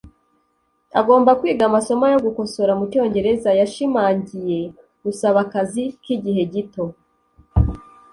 [0.99, 3.49] Agomba kwiga amasomo yo gukosora mucyongereza.
[3.59, 4.59] Yashimangiye
[5.03, 6.83] gusaba akazi k'igihe gito.